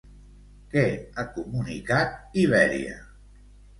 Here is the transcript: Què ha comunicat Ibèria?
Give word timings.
Què 0.71 0.85
ha 1.15 1.25
comunicat 1.35 2.37
Ibèria? 2.47 2.99